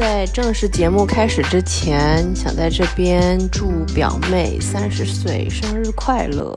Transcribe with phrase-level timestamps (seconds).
[0.00, 6.56] 在正式节目开始之前，想在这边祝表妹三十岁生日快乐。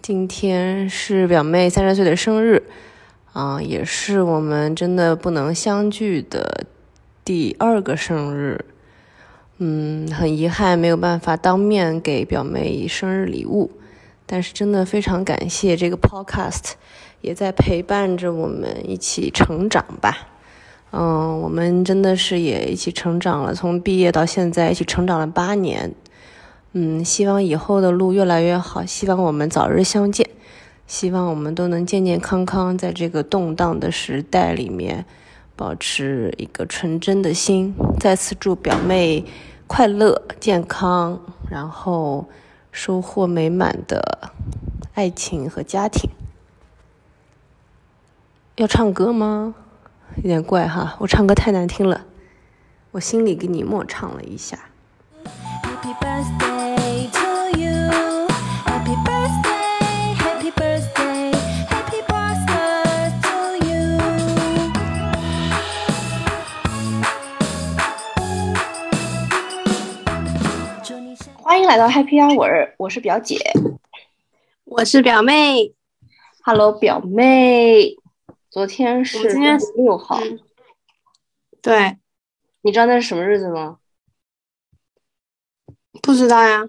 [0.00, 2.62] 今天是表妹三十岁的生日，
[3.34, 6.64] 啊，也是我们真的不能相聚的
[7.22, 8.64] 第二个生日。
[9.58, 13.70] 嗯，很遗憾没有办法当面给表妹生日礼物，
[14.24, 16.72] 但是真的非常感谢这个 podcast，
[17.20, 20.28] 也在陪伴着我们一起成长吧。
[20.96, 25.92] 嗯，我们真的是也一起成长了，从毕业到现在一起成长了八年。
[26.72, 30.30] 嗯，希望以后的路越来越好，希望我们早日相见，
[30.86, 35.04] 希望我们都能健健康康，在这个动荡的时代里面
[35.56, 37.74] 保持一个纯真的心。
[37.98, 39.24] 再次祝表妹
[39.66, 42.28] 快乐、健康，然后
[42.70, 44.30] 收获美满的
[44.94, 46.08] 爱情和家庭。
[48.54, 49.56] 要唱歌吗？
[50.16, 52.06] 有点怪哈，我唱歌太难听了，
[52.92, 54.58] 我心里给你默唱了一下。
[71.42, 73.38] 欢迎来到 Happy Hour，我是表姐，
[74.64, 75.72] 我是表妹。
[76.42, 77.96] Hello，表妹。
[78.54, 79.18] 昨天是
[79.74, 80.20] 六号，
[81.60, 81.98] 对，
[82.62, 83.80] 你知道那是什么日子吗？
[86.00, 86.68] 不知道呀。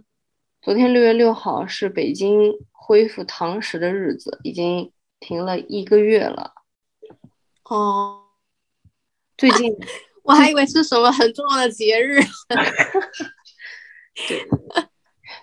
[0.63, 6.53] 昨天六月六号是北京恢复堂食的日子，已经停了一个月了。
[7.66, 8.23] 哦，
[9.38, 9.72] 最近
[10.25, 12.19] 我还以为是什么很重要的节日。
[14.28, 14.47] 对，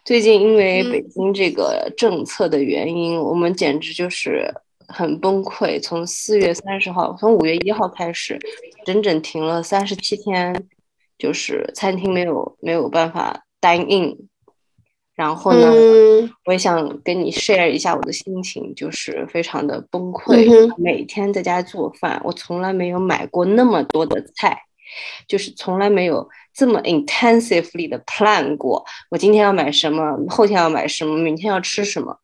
[0.05, 4.53] 最近因为北京这个政策的原因，我们简直就是。
[4.93, 8.39] 很崩溃，从四月三十号，从五月一号开始，
[8.85, 10.69] 整整停了三十七天，
[11.19, 14.29] 就是餐厅没有没有办法 dine in。
[15.15, 15.71] 然后呢，
[16.47, 20.73] 我也想跟你 share 一下我的心情，就是非常的崩溃。
[20.79, 24.59] 每天在家做饭，我从来没有买过那么多的菜，
[25.29, 28.83] 就是从来没有这么 intensively 的 plan 过。
[29.11, 32.19] 我今天要买什么，后天要买什么，明天要吃什么。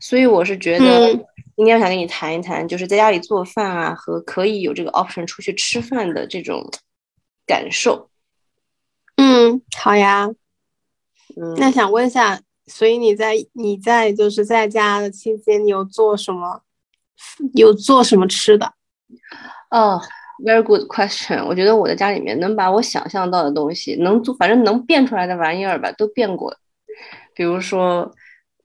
[0.00, 1.12] 所以我是觉得，
[1.56, 6.70] 今天我想跟你谈一谈，就是在家里做饭啊，和可以有这个 option 出去吃饭的这种
[7.46, 8.10] 感受。
[9.16, 10.28] 嗯，好呀。
[11.36, 16.62] 嗯，那想问一下，所以你在你在就是在家的期间，你有做什么？
[17.54, 18.74] 有做什么吃的？
[19.70, 20.00] 哦
[20.44, 21.42] ，very good question。
[21.46, 26.54] 我觉得我在家里面能把我想象到的东西，能做，反正能变出来的玩意儿吧，都变过。
[27.34, 28.14] 比如说。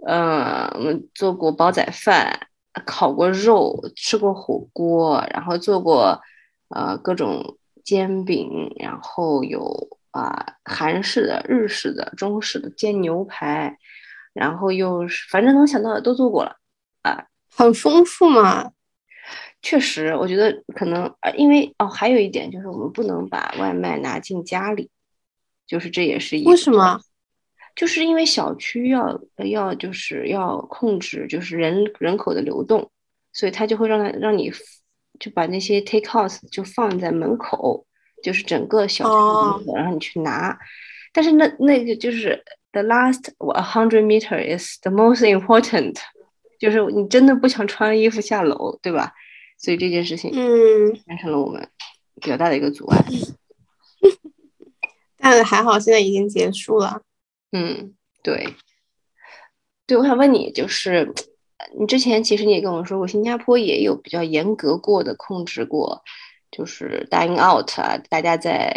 [0.05, 2.47] 嗯，我们做过煲仔饭，
[2.85, 6.19] 烤过肉，吃过火锅，然后做过
[6.69, 13.77] 呃各种煎饼，然后有啊韩式的、日式的、中式的煎牛排，
[14.33, 16.57] 然后又是反正能想到的都做过了
[17.03, 17.25] 啊，
[17.55, 18.71] 很丰富嘛。
[19.61, 24.89] 确实，我觉得可能啊，因为哦，还有一点就是我们不能把外卖拿进家里，
[25.67, 26.99] 就是这也是一为什么？
[27.75, 32.89] 就是因为小区要要就是要控制就是人人口的流动，
[33.33, 34.51] 所以他就会让他让你
[35.19, 37.85] 就把那些 take out 就放在门口，
[38.23, 40.57] 就是整个小区门口，然后你去拿。
[41.13, 45.95] 但是那那个就是 the last a hundred meter is the most important，
[46.59, 49.13] 就是你真的不想穿衣服下楼，对吧？
[49.57, 51.67] 所以这件事情嗯变成了我们
[52.21, 53.05] 比较大的一个阻碍。
[55.17, 57.01] 但还好现在已经结束了。
[57.53, 58.55] 嗯，对，
[59.85, 61.13] 对，我想问你，就是
[61.77, 66.01] 你之前其实你也跟我说过，新加坡也有比较严格过的控制过，
[66.49, 68.73] 就是 dine out 啊，大家在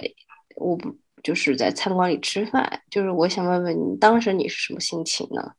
[0.56, 5.52] 我不就是在餐馆里吃饭，就是我想问问你，当时你是什么心情呢？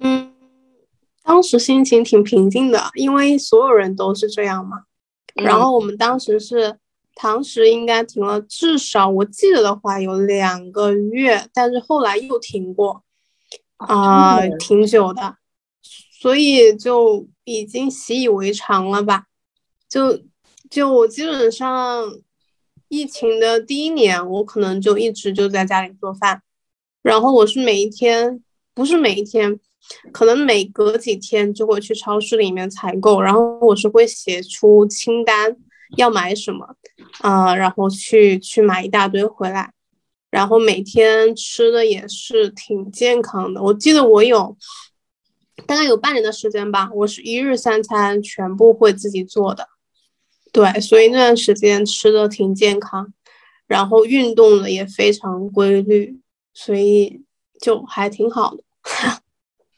[0.00, 0.32] 嗯，
[1.24, 4.84] 当时心情挺平静的，因为所有人都是这样嘛。
[5.34, 6.78] 然后我们当时是。
[7.14, 13.04] 堂食应该停了，至少我记得的话有两个月，但是后来又停过，
[13.76, 15.36] 啊，挺久的，
[16.20, 19.26] 所以就已经习以为常了吧。
[19.88, 20.22] 就
[20.68, 22.04] 就我基本上
[22.88, 26.42] 疫情的第一年，我可能就一直就在家里做饭，
[27.02, 28.42] 然后我是每一天，
[28.74, 29.60] 不是每一天，
[30.12, 35.56] 可能每隔几天就会去超市里面采购，然后我是会写出清单。
[35.96, 36.76] 要买什么，
[37.20, 39.72] 啊，然后去去买一大堆回来，
[40.30, 43.62] 然后每天吃的也是挺健康的。
[43.62, 44.56] 我记得我有
[45.66, 49.68] 大概有半年的时间吧，我是一日三餐全部会自己做的，
[50.52, 53.12] 对，所以那段时间吃的挺健康，
[53.66, 56.20] 然后运动的也非常规律，
[56.52, 57.22] 所以
[57.60, 58.64] 就还挺好的。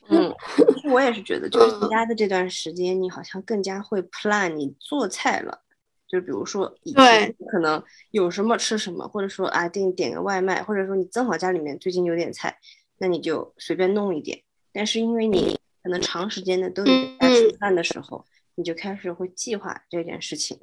[0.09, 0.33] 嗯，
[0.93, 5.63] 我也是觉得，就是在家的这段时间，你好像更加会 plan 你做菜了。
[6.09, 12.59] 就比如说，以前，可能有什么吃什么，或者说啊，定点个外卖，或者说你正好家里面最近有点菜，
[12.99, 14.41] 那你就随便弄一点。
[14.73, 18.25] 但是因为你可能长时间的都在吃饭的时候，
[18.55, 20.61] 你就开始会计划这件事情。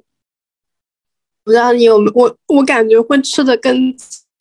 [1.42, 3.94] 不知道你有没我，我感觉会吃的更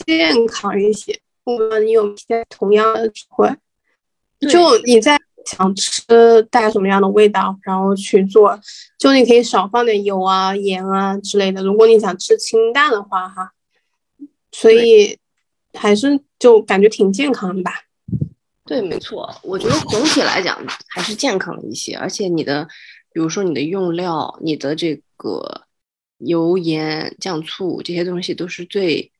[0.05, 1.19] 健康一些。
[1.43, 3.53] 我不知道你有些同样的体会。
[4.49, 8.59] 就你在想吃带什么样的味道，然后去做。
[8.97, 11.63] 就你可以少放点油啊、盐啊之类的。
[11.63, 13.51] 如果你想吃清淡的话，哈，
[14.51, 15.17] 所以
[15.73, 17.71] 还是就感觉挺健康的吧。
[18.65, 20.57] 对，没错，我觉得总体来讲
[20.87, 21.95] 还是健康了一些。
[21.95, 22.65] 而且你的，
[23.11, 25.63] 比如说你的用料、你的这个
[26.19, 29.11] 油盐酱醋这些东西都是最，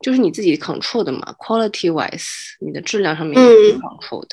[0.00, 4.28] 就是你自己 control 的嘛，quality wise，你的质量上面也 control 的。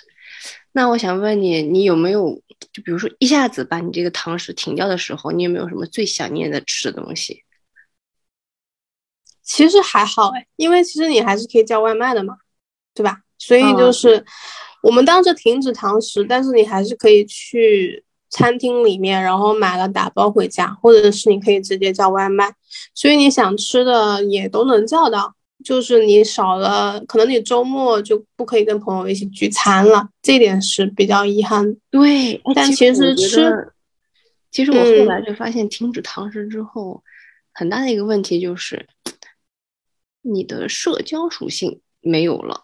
[0.77, 2.39] 那我想问你，你有没有
[2.71, 7.43] 就比如说一下子把你这个堂食停掉的时候，你有没有什么最想念的吃的东西？
[9.41, 12.37] 其实还好哎，因为其实你还是可以叫外卖的嘛，
[12.93, 13.21] 对吧？
[13.39, 14.23] 所以就是
[14.83, 22.53] 我们当时停止堂食，但是你还是可以去餐厅里面，然后买了打包回家，或者是你可以直接叫外卖，
[22.93, 25.33] 所以你想吃的也都能叫到。
[25.67, 31.75] 就是你少了，可能你周末就不可以跟朋友一起聚餐了，这点是比较遗憾。
[31.91, 33.73] 对，但其实吃，
[34.49, 37.03] 其实我后来就发现，停止堂食之后，
[37.51, 38.87] 很大的一个问题就是，
[40.21, 42.63] 你的社交属性没有了。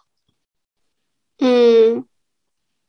[1.40, 2.06] 嗯，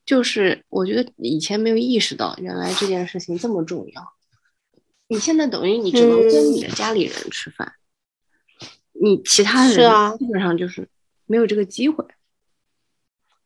[0.06, 4.14] 就是我觉得以前没有意识到，原来这件事情这么重要。
[5.10, 7.74] 你现在等于你只能跟你的家里人吃饭。
[9.06, 10.90] 你其他人基本上就是
[11.28, 12.04] 没有这个机会。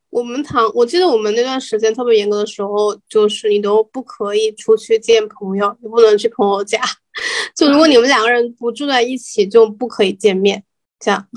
[0.10, 6.80] 我们堂，我记得我们那段时间特别严格的时候，就是你都不可以出去见朋友，你不能去朋友家。
[7.54, 10.64] 就如果你们两个人不住在一起，就不可以见面。
[10.98, 11.28] 这样，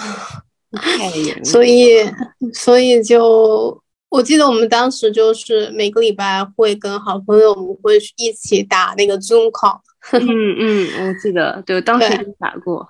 [0.71, 1.43] 太严。
[1.45, 1.99] 所以，
[2.55, 9.81] 所以就我记得我们当时就是每个礼拜会跟好朋友，我们会一起打那个 Zoom call。
[10.13, 10.21] 嗯
[10.59, 12.89] 嗯，我记得，对，当时打过。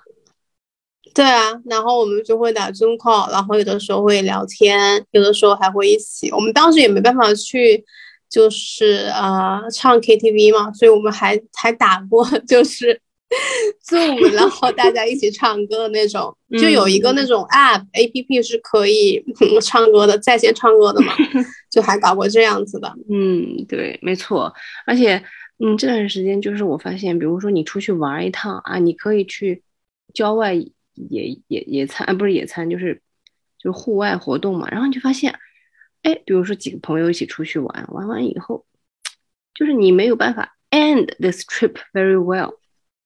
[1.13, 6.31] 对啊，然后我们就会打 Zoom call，然后有的时候会聊天，有的时候还会一起。
[6.31, 7.83] 我们当时也没办法去，
[8.29, 12.99] 就是呃唱 KTV 嘛，所以我们还还打过，就是
[13.87, 16.35] Zoom，然后大家一起唱歌的那种。
[16.57, 19.23] 就有一个那种 App A P P 是可以
[19.61, 21.13] 唱歌的，在线唱歌的嘛，
[21.69, 22.91] 就还搞过这样子的。
[23.09, 24.53] 嗯，对，没错。
[24.85, 25.23] 而且，
[25.63, 29.61] 嗯，这段时间就是我发现，比如说你出去玩一趟啊，你可以去
[30.11, 30.55] 郊外。
[30.95, 33.01] 野野野餐啊，不是野餐，就是
[33.57, 34.69] 就是户外活动嘛。
[34.69, 35.37] 然后你就发现，
[36.03, 38.65] 哎，比如说几个朋友一起出去玩，玩完以后，
[39.53, 42.55] 就是你没有办法 end this trip very well。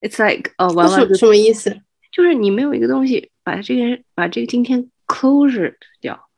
[0.01, 1.81] It's like 呃，玩完什么意思？
[2.12, 6.30] 就是你没有一个东西把这个把这个今天 closure 掉。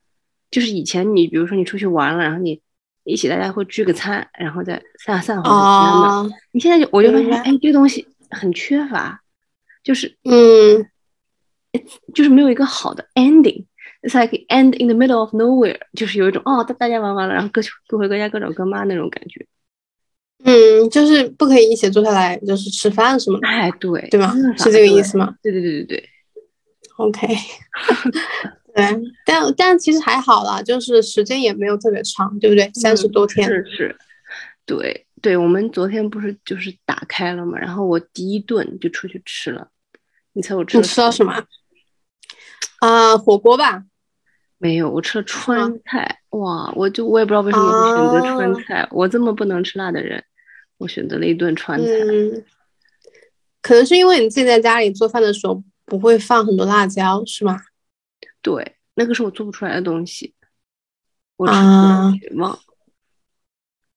[0.52, 2.62] 就是以前你比如说你出去玩了，然后你
[3.04, 6.26] 一起大家会聚个餐，然后再散散伙啊。
[6.52, 9.22] 你现在就我就发现，哎，这个东西很缺乏，
[9.84, 10.86] 就是嗯。
[12.14, 19.46] 就是没有一个好的 ending，it's like end in the middle of nowhere，就是有一种哦，大大家玩完了，然后各各回各家各找各妈那种感觉。
[20.46, 23.48] 嗯，就是不可以一起坐下来就是吃饭什么的。
[23.48, 24.34] 哎，对，对吗？
[24.58, 25.36] 是这个意思吗？
[25.44, 26.10] 对对对对对。
[26.96, 27.28] OK，
[28.74, 32.70] 对，但但其实还好啦，就是时间也没有特别长，对不对？
[32.74, 33.48] 三十多天。
[33.48, 33.96] 是是，
[34.66, 39.70] 对对，我们昨天不是就是打开了嘛，然后我第一顿就出去吃了。
[40.34, 40.78] 你猜我吃？
[40.78, 41.34] 你吃到什么？
[42.80, 43.84] 啊，火锅吧？
[44.58, 46.20] 没有，我吃了川菜。
[46.32, 48.88] 哇，我就我也不知道为什么选择川菜。
[48.92, 50.24] 我这么不能吃辣的人，
[50.78, 51.86] 我选择了一顿川菜。
[51.86, 52.44] 嗯，
[53.62, 57.62] 可能是因为你自己在家里做饭的时候不会放很多辣椒，是吗？
[58.42, 60.34] 对，那个是我做不出来的东西。
[61.38, 62.60] 我吃的绝望。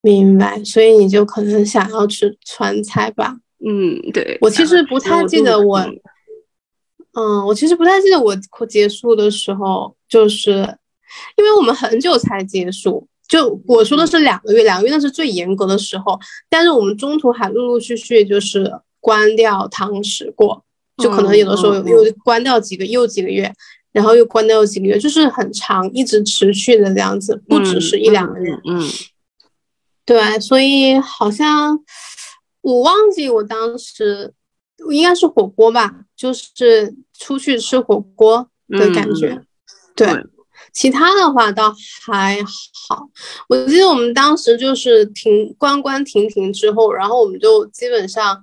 [0.00, 3.36] 明白，所以你就可能想要吃川菜吧？
[3.64, 4.38] 嗯，对。
[4.40, 5.80] 我其实不太记得我。
[7.14, 8.34] 嗯，我其实不太记得我
[8.66, 10.50] 结束的时候，就是
[11.36, 13.06] 因为我们很久才结束。
[13.28, 16.18] 就我说的是两个月，两个月那是最严格的时候。
[16.48, 20.64] 但是我们中途还陆陆续续就是关掉堂食过，
[20.96, 23.52] 就可能有的时候又关掉几个又几个月，
[23.92, 28.52] 然后又关掉几个月，就是很长，一直持续的这样子，不只是一两个月。
[28.66, 28.82] 嗯，
[30.06, 31.78] 对，所以好像
[32.62, 34.32] 我忘记我当时。
[34.90, 39.42] 应该是火锅吧，就是出去吃火锅的感觉。
[39.96, 40.08] 对，
[40.72, 41.74] 其他的话倒
[42.06, 42.38] 还
[42.88, 43.08] 好。
[43.48, 48.40] 我记得我们当时就是停关关停停之后，然后我们就基本上。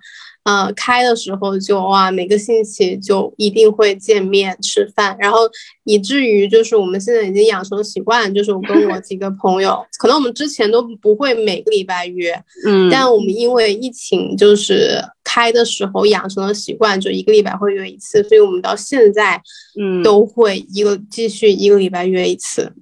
[0.49, 5.41] 呃，开的时候就哇，每个星期就一定会见面吃饭，然后
[5.83, 12.33] 以至于就是我们现在已经养成习惯，就是我跟我 几个朋友，可能我们之前都不会每个礼拜约，
[12.65, 19.39] 嗯，但我们因为疫情就是开的时候养成了习惯，就一个礼拜会约一次，所以我们到现在，
[19.79, 22.73] 嗯，都会一个继续一个礼拜约一次，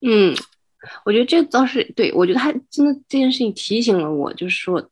[0.00, 0.32] 嗯，
[1.04, 4.88] 我觉得这倒是对，我觉得他真的这件事情提醒了我，就是说，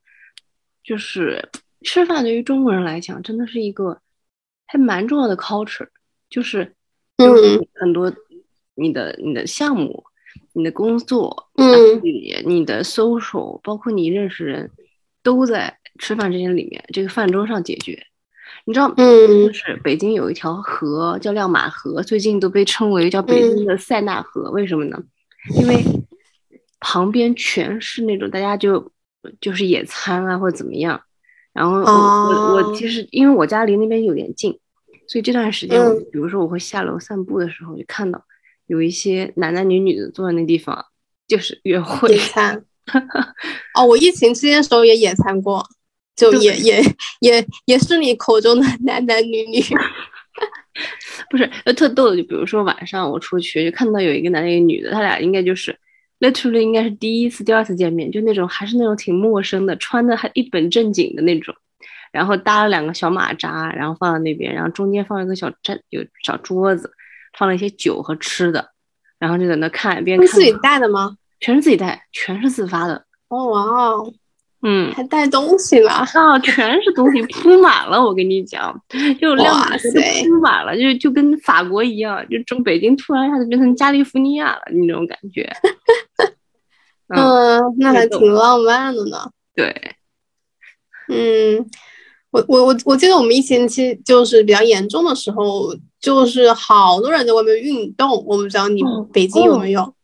[0.82, 1.48] 就是。
[1.84, 4.00] 吃饭对于中国人来讲，真的是一个
[4.66, 5.86] 还蛮重要的 culture，
[6.28, 6.74] 就是，
[7.18, 8.12] 嗯，很多
[8.74, 10.02] 你的你的项目、
[10.54, 14.70] 你的工作，嗯，你你的 social，包括你认识人，
[15.22, 18.06] 都在吃饭这些里面，这个饭桌上解决。
[18.64, 24.98] 你知道，嗯，就是北京有一条河叫亮马河，最近都被称为叫北京的塞纳河，为什么呢？
[25.60, 25.84] 因为
[26.80, 28.90] 旁边全是那种大家就
[29.40, 31.02] 就是野餐啊或者怎么样。
[31.54, 34.58] 然后我我我其实因为我家离那边有点近，
[35.06, 38.22] 所以这段时间我比如说我会下楼散步的时候，就看到
[38.66, 40.84] 有一些男男女女的坐在那地方，
[41.28, 42.64] 就是约会野餐。
[43.78, 45.64] 哦，我疫情期间时候也野餐过，
[46.16, 46.82] 就也也
[47.20, 49.62] 也也是你口中的男男女女。
[51.30, 55.78] 不是，特逗的，就比如说晚上我出去就看到有一个男的一个女的，他俩应该就是。
[56.24, 61.54] Literally 应该是第一次、第二次见面，就那种还是那种挺陌生的，穿的还一本正经的那种，
[62.12, 66.90] 然后搭了两个小马扎，然后放在那边，然后中间放一个小站，有小桌子，
[67.38, 68.70] 放了一些酒和吃的，
[69.18, 70.26] 然后就在那看，边看。
[70.26, 71.16] 自己带的吗？
[71.40, 73.04] 全是自己带，全是自发的。
[73.28, 74.12] 哦哇哦。
[74.66, 76.38] 嗯，还带东西了啊！
[76.38, 78.74] 全是东西铺满了，我跟你讲，
[79.20, 85.52] 就亮马河都铺满了，就就跟法国一样，就从北京突然一下子变成加利福尼亚了那种感觉。
[87.14, 89.30] 嗯，那还挺浪漫的呢。
[89.54, 89.70] 对，
[91.08, 91.64] 嗯，
[92.30, 98.10] 我我我我记得我们疫情期就是比较严重的时候，就是好多人在外面运动。
[98.24, 99.94] 我不知道你北京有没有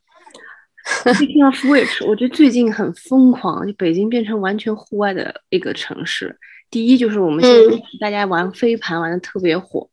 [1.05, 6.39] ？Speaking of which，我觉得最近很疯狂，就北京变成完全户外的一个城市。
[6.71, 9.89] 第一就是我们现在大家玩飞盘玩的特别火，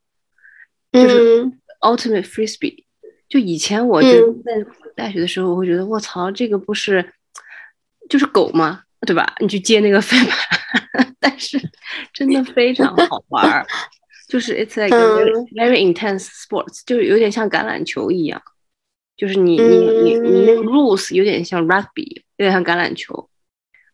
[0.92, 1.44] 就是
[1.82, 2.86] Ultimate Frisbee。
[3.28, 4.66] 就以前我觉得在
[4.96, 7.14] 大学的时候，我会觉得我操，这个不是
[8.10, 8.84] 就是狗吗？
[9.02, 9.36] 对吧？
[9.40, 11.60] 你去接那个飞盘，但是
[12.14, 13.66] 真的非常好玩儿，
[14.28, 14.96] 就是 It's like
[15.54, 18.42] very intense sports，就是有点像橄榄球一样。
[19.18, 23.28] 就是你你你你那个 rules 有点像 rugby，有点像橄榄球，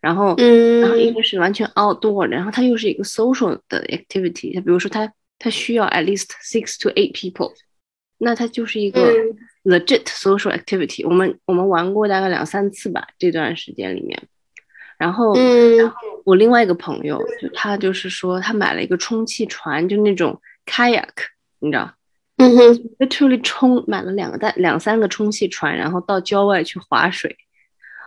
[0.02, 0.36] 然后
[0.82, 7.54] 然后一个是完全 outdoor，然后它又是一个 social 的 activity，它比如说它它需要 at least six to eight people，
[8.18, 9.14] 那它就是一个
[9.64, 11.08] legit social activity。
[11.08, 14.22] 我们我们玩过大概两三次吧，这段时间里面，
[14.98, 15.34] 然后
[15.78, 21.08] 然后我另外一个朋友就他就是说他买了一个充气船，就那种 kayak，
[21.60, 21.94] 你知道。
[22.44, 27.36] 嗯哼，literally 充满了两个带两三个充气船，然后到郊外去划水。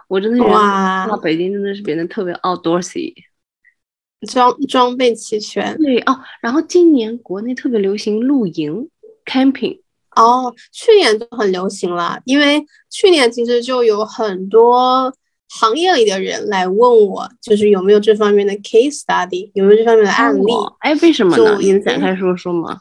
[0.08, 3.12] 我真的觉得到北京真的是变得特别 outdoorsy，
[4.30, 5.76] 装装备齐全。
[5.78, 8.88] 对哦，然后今年国内特别流行露营
[9.24, 9.80] camping。
[10.14, 15.12] 哦，去年就很流行了，因为去年其实就有很多
[15.48, 20.52] 行业里的人来问我，就是有没有这方面的 case study，有没有这方面的案例。
[20.78, 21.58] 哎，为什么呢？
[21.60, 22.78] 你展开说说嘛。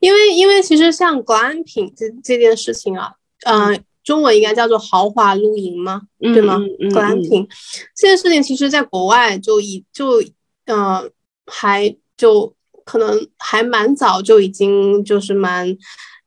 [0.00, 3.12] 因为，因为其实像 glamping 这这件事情啊，
[3.46, 6.02] 嗯，中文应该叫做豪华露营吗？
[6.20, 6.58] 对吗
[6.90, 7.48] ？glamping
[7.96, 10.22] 这件事情，其实在国外就已就，
[10.66, 11.10] 嗯，
[11.46, 15.76] 还就可能还蛮早就已经就是蛮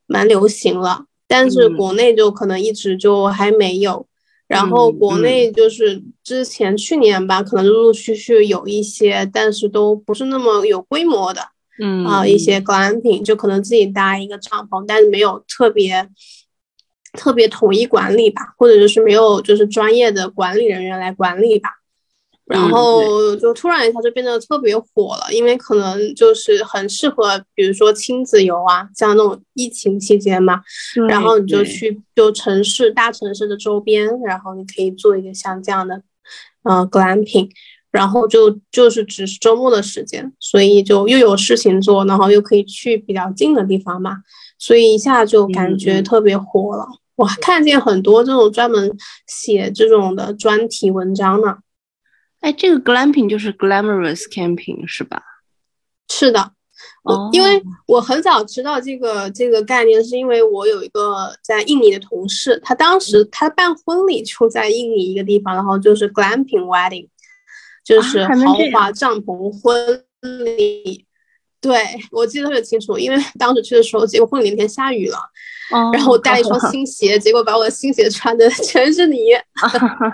[0.05, 4.05] 蛮流行了，但是国内就可能一直就还没有。
[4.47, 11.41] 然后国内就是之前去年吧，可能陆陆续续有一些，但是都不是那么有规模的。
[11.79, 16.09] 嗯啊，一些 glamping 就可能自己搭一个帐篷，但是没有特别
[17.13, 21.69] 特别统一管理吧，或者就是没有就是专业的管理人员来管理吧。
[22.45, 30.61] 然后就突然一下就变得特别火了，因为可能就是很适合，比如说亲子游啊，像那种疫情期间嘛，
[31.07, 36.01] 然后你就去就城市大城市的周边，然后你可以做一个像这样的
[36.63, 37.49] 呃 glamping。
[37.91, 44.17] 然后就就是只是周末的时间，所以就又有事情做，然后又可以去比较近的地方嘛，
[44.57, 46.85] 所以一下就感觉特别火了。
[47.17, 51.57] 我还看见很多这种专门写这种的专题文章呢。
[52.39, 55.21] 哎，这个 glamping 就是 glamorous camping 是吧？
[56.09, 56.53] 是的，
[57.03, 67.07] 我因为我很早知道这个这个概念，是因为我有一个在印尼的同事，他当时他办婚礼就在印尼一个地方，然后就是 glamping wedding，
[67.83, 70.03] 就是豪华帐篷婚
[70.45, 71.05] 礼。
[71.59, 71.77] 对
[72.11, 75.19] 我记得特别清楚，因为当时去的时候，结果婚礼那天下雨了，
[75.93, 79.19] 然后我带了一双 新鞋，结果把我的新鞋穿的 全是泥。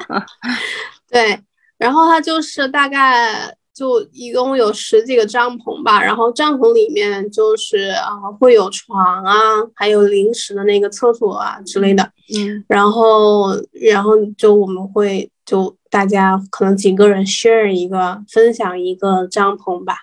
[1.10, 1.40] 对，
[1.78, 9.34] 然后它就是大概就一共有十几个帐篷吧，然后帐篷里面就是啊会有床啊，
[9.74, 12.04] 还有临时的那个厕所啊之类的。
[12.38, 19.96] 嗯，然后然后就我们会就大家可能几个人 share 一个分享一个帐篷吧。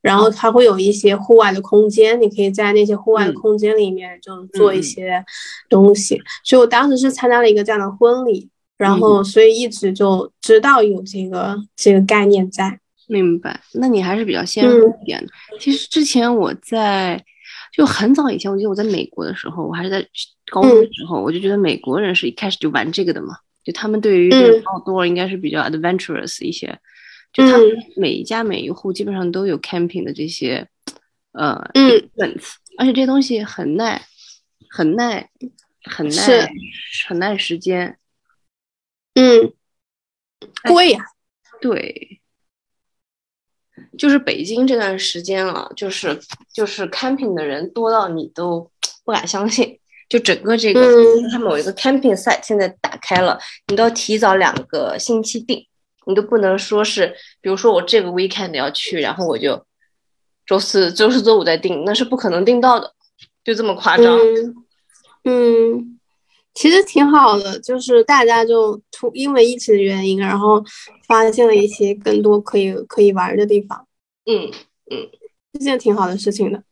[0.00, 5.24] 然后它会有一些户外的空间，你可以在那些户外的空间里面就做一些
[5.68, 6.20] 东西。
[6.42, 12.80] 所以我当时是参加了一个这样的婚礼，然后所以一直就知道有这个这个概念在。
[13.08, 13.58] 明白？
[13.72, 15.32] 那你还是比较先入一点的。
[15.58, 17.24] 其实之前我在
[17.72, 20.06] 就很早以前，我记得我在美国的时候，我还是在
[20.52, 23.34] 高中的时候，我就觉得美国人是一开始就玩这个的嘛，
[23.68, 26.78] 就他们对于这个多应该是比较 adventurous 一些。
[27.34, 30.66] 就他们每一家每一户基本上都有 camping 的这些，
[31.32, 34.00] 呃，events，而且这些东西很耐，
[34.70, 35.28] 很耐，
[35.82, 36.50] 很耐，
[37.06, 37.98] 很耐时间。
[39.12, 39.52] 嗯，
[40.62, 41.04] 贵呀。
[41.60, 42.22] 对，
[43.98, 46.18] 就是北京这段时间啊，就是
[46.54, 48.72] 就是 camping 的人多到你都
[49.04, 49.78] 不敢相信。
[50.08, 50.80] 就整个这个，
[51.30, 55.64] 他某一个 camping site 现在打开了，你都要提早两个星期订。
[56.06, 59.62] 你都不能说是，比如说我这个 weekend 要去，然后我就
[60.46, 62.90] 周四、周四、周五再订，那是不可能订到的，
[63.44, 64.18] 就这么夸张。
[65.24, 66.00] 嗯，
[66.54, 70.64] 其实挺好的，就是大家就突因为疫情的原因，然后
[71.06, 73.86] 发现了一些更多可以可以玩的地方。
[74.24, 74.50] 嗯
[74.90, 75.06] 嗯，
[75.52, 76.62] 是件挺好的事情的，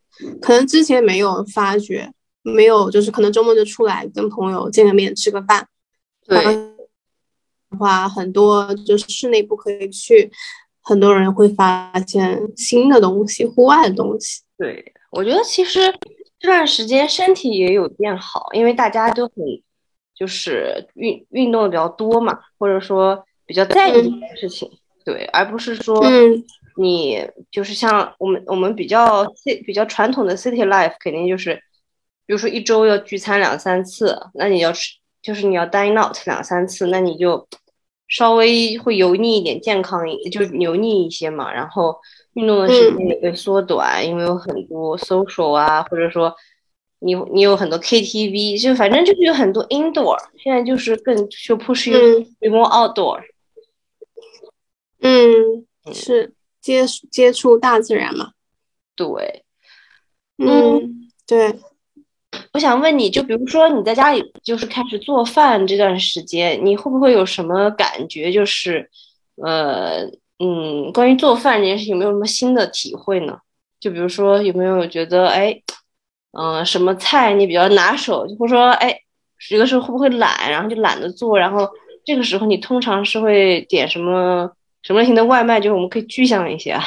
[0.40, 2.11] 可能之前没有发觉，
[2.54, 5.66] 没有就是可能周末就出来跟朋友见个面吃个饭。
[6.26, 6.38] 对。
[7.78, 10.30] 话很多就是室内不可以去，
[10.80, 14.40] 很多人会发现新的东西，户外的东西。
[14.56, 15.80] 对我觉得其实
[16.38, 19.35] 这段时间身体也有变好，因为大家都很
[20.14, 24.70] 就是运运动的比较多嘛，或者说比较在意这件事情。
[25.04, 26.02] 对，而不是说
[26.76, 29.26] 你就是像我们我们比较
[29.66, 31.61] 比较传统的 city life，肯定就是
[32.26, 37.48] 比如说一周要聚餐两三次，那你要吃就是你要 dine out 两三次，那你就。
[38.08, 41.52] 稍微会油腻一点，健康就是油腻一些嘛。
[41.52, 41.98] 然后
[42.34, 46.32] 运动的时间也会缩短，因为有很多 social 啊，或者说
[47.00, 50.16] 你你有很多 KTV，就反正就是有很多 indoor。
[50.38, 53.20] 现在就是更就 push you be more outdoor。
[55.00, 58.30] 嗯，是接接触大自然嘛？
[58.94, 59.44] 对，
[60.38, 61.58] 嗯，对。
[62.57, 68.33] 我想问你，就比如说你在家里就是开始做饭这段时间，你会不会有什么感觉？
[68.33, 68.88] 就是，
[69.45, 70.07] 呃，
[70.38, 73.38] 嗯，关于做饭这件事情，有没有什么新的体会呢？
[73.79, 75.61] 就比如说有没有觉得，哎，
[76.33, 78.27] 嗯，什么菜你比较拿手？
[78.38, 79.01] 或者说，哎，
[79.51, 81.38] 有的时候会不会懒，然后就懒得做？
[81.38, 81.69] 然后
[82.07, 84.51] 这个时候你通常是会点什么
[84.83, 85.61] 什么类型的外卖？
[85.61, 86.83] 就是我们可以具象一些啊。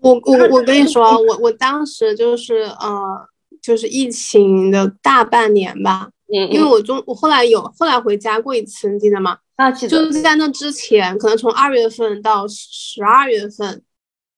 [0.00, 3.28] 我我我跟你说， 我我当时就是呃。
[3.64, 9.38] 就是疫情的大半年吧，嗯，因为我中我后来有后来回家过一次，你记得吗？
[9.56, 9.96] 啊，记得。
[9.96, 13.82] 就是在那之前，可能从二月份到十二月份，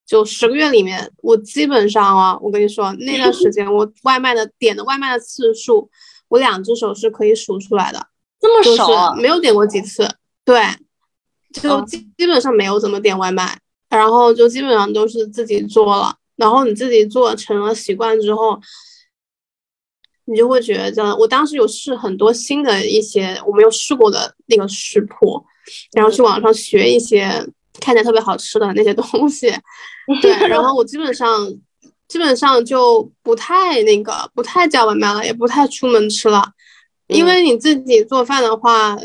[0.07, 5.91] 就十个月里面，我基本上啊，我跟你说那段时间，我外卖的点的外卖的次数，
[6.29, 8.07] 我两只手是可以数出来的，
[8.41, 10.09] 这么少，没有点过几次，
[10.45, 10.63] 对，
[11.53, 13.59] 就基基本上没有怎么点外卖，
[13.89, 18.61] 然后就基本上都是自己做了，然后你自己做成了习惯之后。
[20.27, 25.45] 你就会觉得，我当时有试很多新的一些我没有试过的那个食谱，
[25.93, 27.23] 然后去网上学一些
[27.81, 29.53] 看起来特别好吃的那些东西，
[30.21, 31.49] 对，然后我基本上
[32.09, 36.45] 基本上就不太那个不太叫外卖了，也不太出门吃了，
[37.07, 38.97] 因为你自己做饭的话，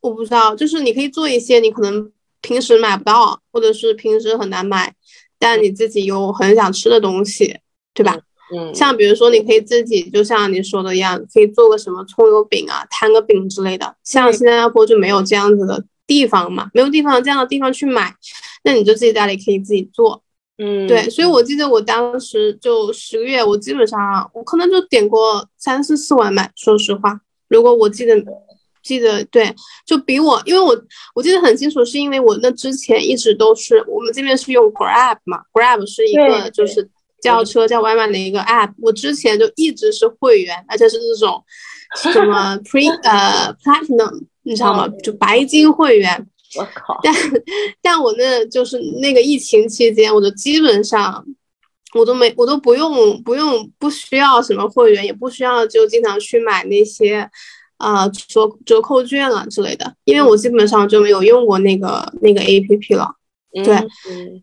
[0.00, 4.94] 我不知道，就是你可以做一些你可能平时买不到，或者是平时很难买，
[5.38, 7.58] 但你自己又很想吃的东西，
[7.92, 8.16] 对吧？
[8.54, 13.96] 嗯，像比如说，你可以自己就像你说的一样，可以做个什么葱油饼啊，摊个饼之类的。
[14.04, 18.14] 像新加坡就没有这样子的地方嘛，没有地方这样的地方去买，
[18.62, 20.22] 那你就自己家里可以自己做。
[20.58, 26.50] 嗯，对，所以我记得我当时就十个月，我基本上我可能就点过三四次外卖。
[26.56, 28.14] 说实话，如果我记得
[28.82, 29.54] 记得对，
[29.84, 30.74] 就比我，因为我
[31.14, 36.88] 我记得很清楚，是因为我那之前一直都是我们这边是用 Grab 嘛，Grab 是一个就是
[37.26, 41.42] 叫车叫外卖的一个 app，我之前就一直是会员，而且是这种
[42.12, 44.88] 什么 Pre 呃 Platinum，你知道吗？
[45.02, 46.26] 就白金会员。
[46.56, 46.98] 我靠！
[47.02, 47.12] 但
[47.82, 51.26] 但我那就是那个疫情期间，我就基本上
[51.92, 57.28] 我都没我都不用不用不需要什么会员，也不需要就经常去买那些
[57.78, 63.10] 啊折折扣券啊之类的，因为我基本上就没有用过那个那个 A P P 了。
[63.64, 63.74] 对，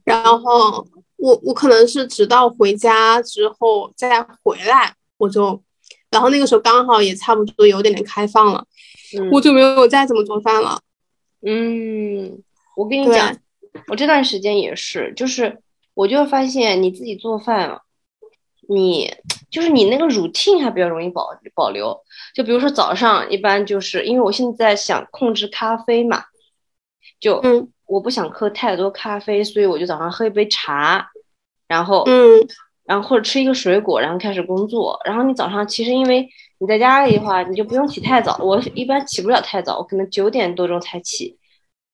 [0.03, 0.85] 然后
[1.23, 5.57] 我我可能是直到回家之后再回来，我就
[6.11, 8.65] 然后那个时候刚好也差不多有点点开放了，
[9.31, 10.81] 我就没有再怎么做饭了。
[11.45, 12.43] 嗯，
[12.75, 13.33] 我跟你讲，
[13.87, 15.59] 我这段时间也是，就是
[15.93, 17.79] 我就发现你自己做饭，
[18.67, 19.09] 你
[19.49, 21.97] 就是你那个 routine 还比较容易保保留。
[22.35, 26.25] 就比如说早上，一般就是因为我现在想控制咖啡嘛，
[27.21, 31.09] 就嗯我不想喝太多咖啡，所以我就早上喝一杯茶，
[31.73, 32.47] 然后嗯，
[32.85, 34.99] 然后或者吃一个水果，然后开始工作。
[35.05, 36.29] 然后你早上其实因为。
[36.59, 38.37] 你在家里的话，你就不用起太早。
[38.39, 41.37] 我一般起不了太早，我可能九点多钟才起，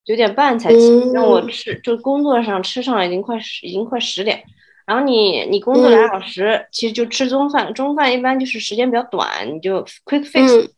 [0.05, 1.11] 九点半才起。
[1.11, 4.43] 让我吃，就工作上吃上已经快十，已经快十点。
[4.85, 7.73] 然后你你工作两小时，其实就吃中饭。
[7.73, 10.69] 中饭一般就是时间比较短，你就 quick fix。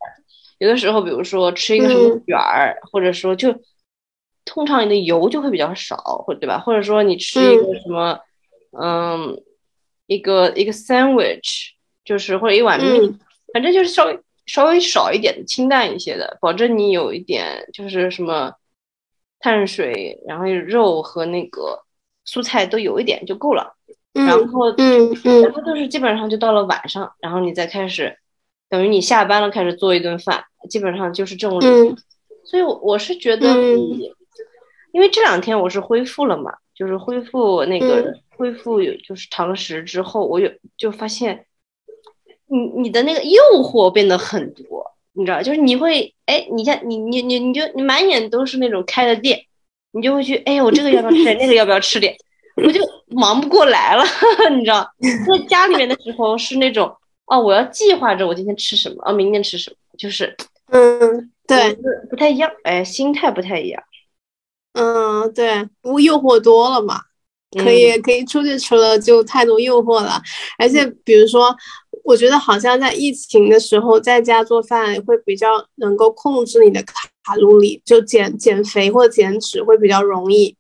[0.60, 3.54] 有的时候，比如说吃一个什么卷儿，或者说就
[4.46, 6.60] 通常你的油就会比较少，或对吧？
[6.60, 8.18] 或者说你吃一个什么，
[8.72, 9.42] 嗯，
[10.08, 11.70] 一个一个 sandwich，
[12.06, 13.20] 就是或者一碗面。
[13.54, 18.54] 反正就是稍微稍微少一点的清淡一些的，保证你有一点就是什么
[19.40, 21.84] 碳水，然后肉和那个
[22.26, 23.76] 蔬菜都有一点就够了。
[24.14, 28.18] 然后嗯嗯，然后就是基本上就到了晚上，然后你再开始，
[28.70, 31.60] 等于你下班了开始做一顿饭，基本上就是这种。
[31.62, 31.96] 嗯，
[32.46, 33.48] 所以我是觉得，
[34.92, 41.46] 因为这两天我是恢复了嘛，就是恢复那个恢复就是常识之后，我有就发现。
[42.54, 49.40] 你你的那个诱惑变得很多，你知道，就是你会，哎，你像你你你你就你满眼都是那种开的店，
[49.94, 52.14] 你就会去，哎，我这个要不要吃点， 那个要不要吃点，
[52.58, 54.04] 我就忙不过来了，
[54.52, 56.94] 你知道，在家里面的时候是那种，
[57.26, 60.36] 哦，我要计划着我今天吃什么，哦，明天吃什么，就是，
[60.72, 61.74] 嗯，对，
[62.10, 63.82] 不太一样，哎，心态不太一样，
[64.74, 67.02] 嗯，对，我诱惑多了嘛。
[67.62, 70.22] 可以可以出去吃了，就太多诱惑了。
[70.58, 71.54] 而且比如说，
[72.06, 80.56] 我觉得好像在疫情的时候，在家做饭会比较能够控制你的卡路里，就减减肥或减脂会比较容易。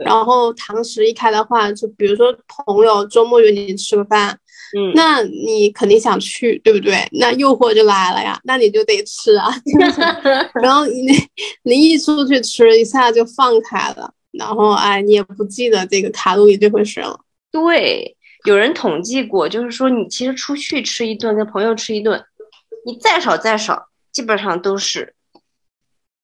[0.00, 4.38] 然后堂食一开的话，就比如说朋友周末约你吃个饭，
[4.76, 7.06] 嗯，那你肯定想去，对不对？
[7.12, 9.48] 那诱惑就来了呀，那你就得吃啊。
[10.62, 11.12] 然后你
[11.62, 14.12] 你一出去吃，一下就放开了。
[14.32, 17.20] 然后哎，你也不记得这个卡路里这回事了。
[17.52, 22.20] 对，有人统计过，就是说你其实出去吃一顿，跟朋友吃一顿，
[22.84, 25.14] 你再少再少，基本上都是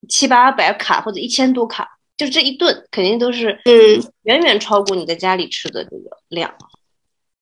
[0.09, 6.53] 七八百卡或者一千多卡，就这一顿肯定都是嗯，远远超过你在家里吃的这个量。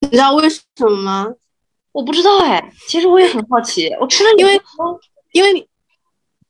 [0.01, 1.33] 你知道为什么吗？
[1.91, 3.89] 我不知道哎，其实我也很好奇。
[3.99, 4.61] 我吃了，因为
[5.31, 5.67] 因为你。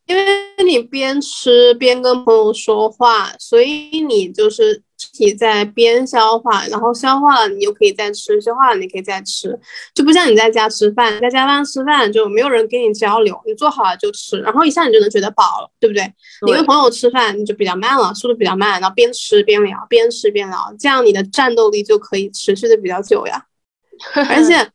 [0.06, 4.82] 因为你边吃边跟朋友说话，所以你就是
[5.14, 9.58] 体在边消化，然后消化了你又可以再吃，消化了你可以再吃，
[9.94, 16.04] 就不像你在家吃饭，在家饭吃饭就没有人跟你交流，你做好了就吃，然后一下你就能觉得饱了，对不对？
[16.46, 23.46] 你跟朋友吃饭你就比较慢了，速度比较慢，然后边吃边聊，边吃边聊，这样你的战斗力就可以持续的比较久呀，
[24.30, 24.70] 而且。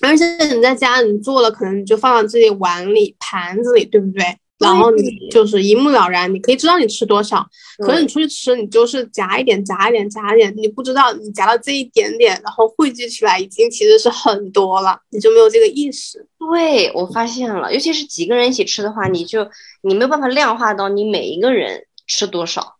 [0.00, 4.24] 而且你在家你做了，可能你就放到自己碗里、盘子里，对不对？
[4.62, 7.46] 然后你就是一目了然，你可以知道你吃多少。
[7.78, 16.26] 可是你出去吃，你就是夹一点、夹一点、夹一点，你不知道你夹到这一点点，然后汇聚起来已经其实是很多了，你就没有这个意识。
[16.38, 19.48] 对我发现了，尤其是几个人一起吃的话，你就
[19.82, 22.76] 你没有办法量化到你每一个人吃多少。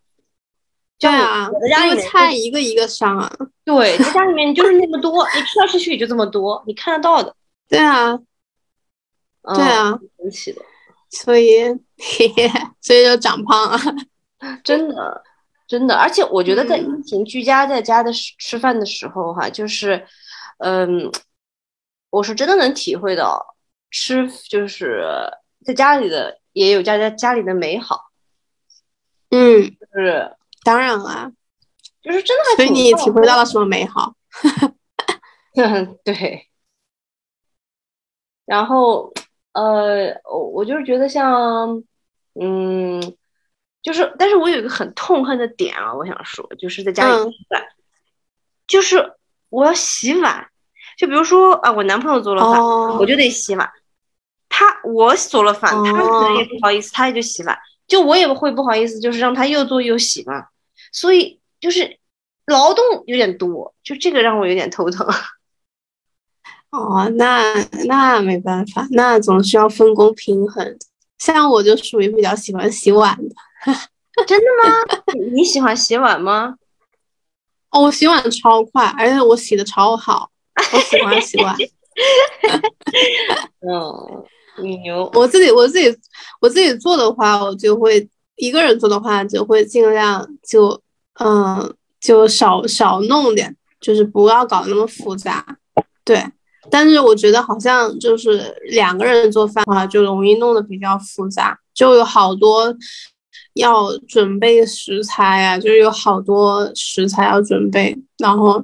[0.99, 1.49] 对啊，
[1.81, 3.29] 因为菜一个一个上啊。
[3.65, 7.35] 对，在家里面你就是那么多，你吃来吃去也就这么多，你看得到的。
[7.67, 8.17] 对啊，
[9.55, 10.61] 对啊，神奇的。
[11.13, 11.63] 所以，
[11.97, 12.49] 嘿嘿，
[12.81, 13.77] 所以就长胖了，
[14.63, 15.23] 真的，
[15.67, 15.95] 真的。
[15.95, 20.05] 而且我觉得在疫情居家在家的吃饭的时候，哈，就是，
[20.57, 21.11] 嗯，
[22.09, 23.55] 我是真的能体会到
[23.91, 25.05] 吃就是
[25.63, 28.11] 在家里的也有家家家里的美好。
[29.29, 30.35] 嗯，就是。
[30.65, 31.29] 当然了，
[32.01, 34.15] 就是真的，所以你也体会到了什么美好？
[35.57, 36.47] 嗯， 对。
[38.45, 39.13] 然后，
[39.53, 41.83] 呃，我我就是觉得像
[42.39, 43.01] 嗯，
[43.81, 47.31] 就是，但是我有一个很痛恨的点啊，我想说，就是在家里
[48.65, 49.13] 就是
[49.49, 50.47] 我要洗碗，
[50.97, 53.69] 就比如说啊，我男朋友做了饭，哦我就得洗碗。
[54.49, 57.57] 他我做了饭，他可能也不好意思，他也就洗碗。
[57.87, 60.47] 就我也会不好意思，就是让他又做又洗嘛。
[60.91, 61.99] 所以就是
[62.45, 65.07] 劳动有点多，就这个让我有点头疼。
[66.73, 67.53] 哦，那
[67.85, 70.75] 那没办法，那总是要分工平衡。
[71.19, 73.35] 像我就属于比较喜欢洗碗的。
[74.27, 74.73] 真的吗？
[75.13, 76.55] 你你喜欢洗碗吗？
[77.69, 80.31] 哦，我洗碗超快，而且我洗的超好，
[80.73, 81.55] 我喜欢洗碗。
[83.61, 84.23] 嗯，
[84.63, 85.09] 你牛。
[85.13, 85.95] 我自己我自己
[86.41, 90.81] 我自己做的话，我就会一个人做的话，就会尽量就
[91.19, 95.45] 嗯就少少弄点，就是不要搞那么复杂。
[96.03, 96.25] 对，
[96.69, 102.75] 但是我觉得好像就是两个人做饭的话，就容易弄得比较复杂，就有好多
[103.55, 108.63] 要准备食材啊，就是有好多食材要准备，然后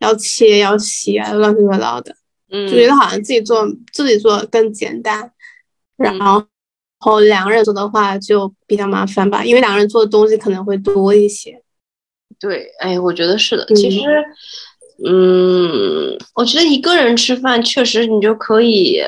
[0.00, 2.14] 要切要洗啊，乱七八糟的。
[2.52, 5.30] 嗯就觉得好像自己做自己做更简单，
[5.96, 6.46] 然嗯
[6.98, 11.62] 后两个人做的话就比较麻烦吧，因为两个人做的东西可能会多一些。
[12.38, 13.64] 对，哎，我觉得是的。
[13.68, 14.00] 嗯其实，
[15.06, 19.00] 嗯，我觉得一个人吃饭确实你就可以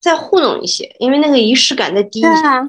[0.00, 2.28] 再糊弄一些，因为那个仪式感再低一些。
[2.28, 2.68] 对啊，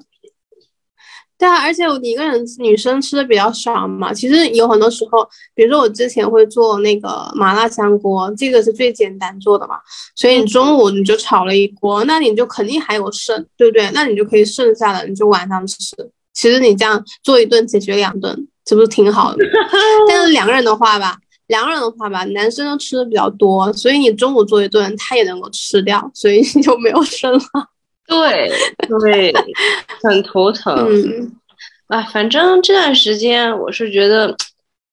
[1.38, 9.76] 对啊，而且我一个人女生吃的比较少嘛，其实有很多时候，比如说我之前会做那个麻辣香锅，这个是最简单做的嘛，
[10.16, 13.90] 所以你中午你就炒了一锅，那你就肯定还有剩，对不对？
[13.94, 15.78] 那你就可以剩下的你就晚上吃。
[16.34, 19.52] 其实你这样做一顿解决两顿，这不是挺好的吗？
[20.08, 21.18] 但是两个人的话吧，
[21.50, 27.42] 两个人的话吧，男生都吃的比较多，所以你中午做一顿，他也能够吃掉，所以你就没有剩了。
[28.08, 28.52] 对
[29.04, 29.34] 对，
[30.02, 30.74] 很头疼。
[30.90, 31.32] 嗯
[31.88, 34.36] 啊，反正这段时间我是觉得，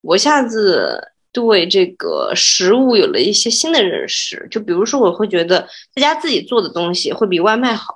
[0.01, 0.99] 我一下子
[1.31, 4.49] 对这个食物有了一些新的认识。
[4.51, 5.61] 就比如说，我会觉得
[5.95, 7.95] 在家自己做的东西会比外卖好，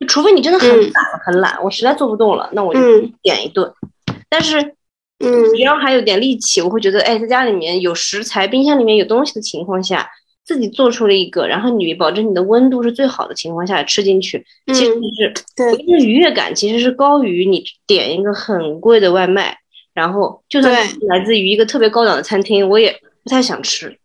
[0.00, 3.70] 就除非你真的很嗯懒很懒，我实在做不动了，那我就嗯点一顿。
[4.30, 4.74] 但是
[5.20, 10.08] 嗯只要还有点力气，我会觉得，哎，在家里面有食材，冰箱里面有东西的情况下，
[10.44, 19.58] 自己做出了一个，然后你保证你的温度是最好的情况下吃进去，其实嗯是对那个愉悦感其实是高于你点一个很贵的外卖，
[19.92, 20.72] 然后就算
[21.08, 22.92] 来自于一个特别高档的餐厅，我也
[23.24, 23.98] 不太想吃。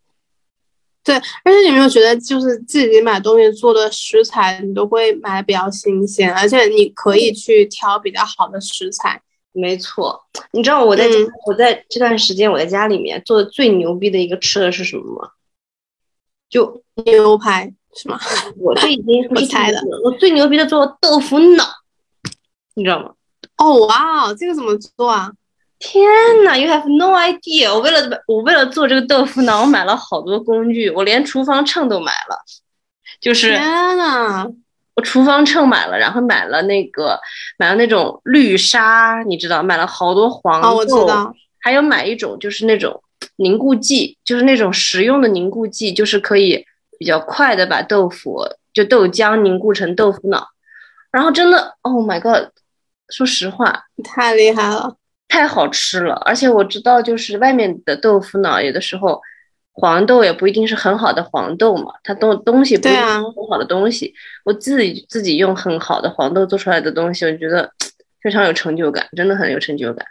[1.06, 9.21] 对，而且你没有觉得，就是自己买东西做的食材，你都会买的比较新鲜，而且你可以去挑比较好的食材。
[9.54, 10.20] 没错，
[10.52, 15.30] 你知道我在、嗯我在这段时间我在家里面做的最牛逼的一个吃的是什么吗？
[16.50, 18.20] 就牛排是吗？
[18.58, 21.63] 我这已经 不是我猜的最牛逼了，我最牛逼的做豆腐脑，
[22.76, 23.13] 你知道吗？
[23.58, 25.32] 哦，哇哦，这个怎么做啊？
[25.80, 26.04] 天
[26.46, 27.72] 呐，You have no idea！
[27.74, 32.42] 我为了我为了做这个豆腐脑，我买了好多工具，我连厨房秤都买了，
[33.20, 34.48] 就是天呐，
[34.95, 37.19] 我厨房秤买了，然后买了那个
[37.58, 43.01] 买了那种绿沙，你知道，买了好多黄豆，哦，我知道，还有买一种就是那种
[43.38, 46.65] 凝固剂，就是那种食用的凝固剂，就是可以
[46.99, 50.47] 比较快的把豆腐就豆浆凝固成豆腐脑，
[51.12, 52.49] 然后真的，Oh my god！
[53.10, 54.95] 说实话，太厉害了。
[55.27, 59.19] 太好吃了，而且我知道，就是外面的豆腐脑，有的时候
[59.74, 64.14] 黄豆也不一定是很好的黄豆嘛，它东东西不一定是很好的东西。
[64.46, 67.70] 我自己自己用很好的黄豆做出来的东西，我觉得
[68.22, 70.06] 非常有成就感，真的很有成就感。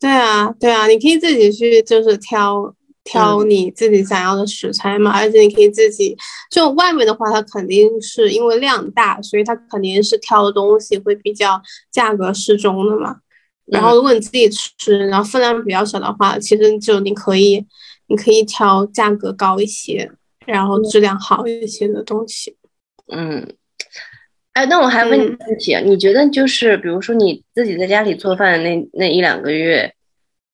[0.00, 6.14] 对啊，对啊，你可以自己去就是挑挑你自己想要的食材嘛，而且你可以自己
[6.50, 13.16] 就外面的话，它肯定是因为量大，所以它肯定是挑的东西会比较价格适中的嘛。
[13.66, 17.64] 然后如果你自己吃，然后分量比较小的话，其实就你可以
[18.08, 20.10] 你可以挑价格高一些，
[20.46, 22.56] 然后质量好一些的东西。
[23.08, 23.54] 嗯，
[24.52, 29.94] 哎，那我还问你嗯个问题啊，你觉得就是比如说你自己在家里做饭的那那一两个月，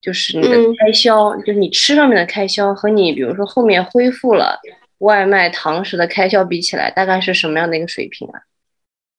[0.01, 4.59] 就是你的嗯开销，就是你吃上面的开销和你比如说后面恢复了
[4.99, 8.41] 外卖堂食的开销比起来，大概是什么样的一个水平啊？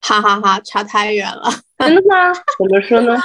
[0.02, 2.34] 哈哈哈，差太远了， 真的吗？
[2.34, 3.18] 怎么说呢？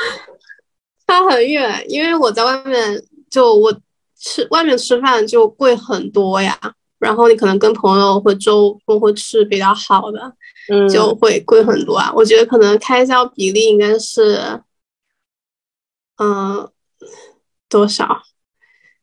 [1.06, 3.80] 差很远，因为我在外面就我
[4.18, 6.58] 吃外面吃饭就贵很多呀。
[6.98, 10.34] 然后你可能跟朋友或周末会吃比较好的，
[10.68, 12.12] 嗯，就会贵很多啊。
[12.12, 14.60] 我觉得可能开销比例应该是，
[16.16, 16.68] 嗯、
[17.68, 18.22] 多少？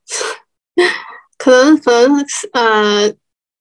[1.38, 3.16] 可能可能呃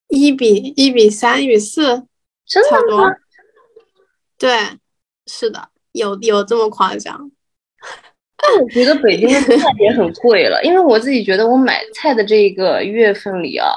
[0.09, 1.83] 一比一比三一比四，
[2.45, 3.15] 真的差不多吗？。
[4.37, 4.81] 对，
[5.27, 7.31] 是的，有有这么夸张？
[8.37, 13.69] 但我觉得北京的菜也很贵了，因为我自己觉得我买菜的这个月份里啊，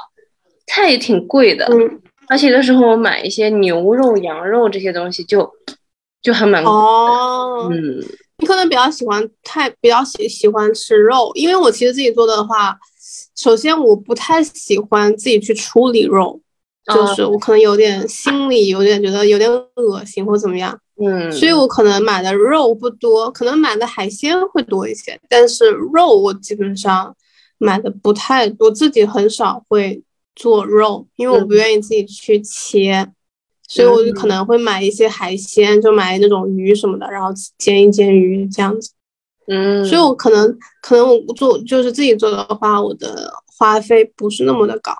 [0.66, 1.66] 菜也挺贵的。
[1.66, 5.50] 嗯，而且有的时候我买一些牛肉、羊肉这些东西就
[6.20, 6.78] 就还蛮贵的。
[6.78, 8.04] 哦，嗯
[8.40, 12.76] 你可能比较喜欢太比较喜喜欢吃肉，因为我其实自己做的话，
[13.36, 16.40] 首先我不太喜欢自己去处理肉，
[16.94, 27.14] 就是我可能有点心里有点觉得有点恶心或怎么样，嗯，所以我可能买的肉不多，可能买的海鲜会多一些，但是肉我基本上
[27.58, 30.02] 买的不太多，自己很少会
[30.34, 33.12] 做肉，因为我不愿意自己去切。
[33.70, 38.92] 所以我就可能会买一些海鲜，就买那种鱼什么的，然后煎一煎鱼这样子。
[39.46, 44.94] 嗯，所以我可能可能我做就是自己做的话，我的花费不是那么的高。